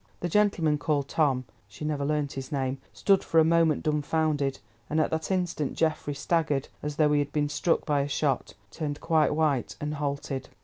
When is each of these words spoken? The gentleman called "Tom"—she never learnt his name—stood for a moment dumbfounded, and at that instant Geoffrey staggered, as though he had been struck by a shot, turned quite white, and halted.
The 0.21 0.29
gentleman 0.29 0.79
called 0.79 1.07
"Tom"—she 1.09 1.85
never 1.85 2.03
learnt 2.03 2.33
his 2.33 2.51
name—stood 2.51 3.23
for 3.23 3.39
a 3.39 3.43
moment 3.45 3.83
dumbfounded, 3.83 4.57
and 4.89 4.99
at 4.99 5.11
that 5.11 5.29
instant 5.29 5.75
Geoffrey 5.77 6.15
staggered, 6.15 6.69
as 6.81 6.95
though 6.95 7.11
he 7.11 7.19
had 7.19 7.31
been 7.31 7.49
struck 7.49 7.85
by 7.85 8.01
a 8.01 8.07
shot, 8.07 8.55
turned 8.71 8.99
quite 8.99 9.35
white, 9.35 9.75
and 9.79 9.93
halted. 9.93 10.49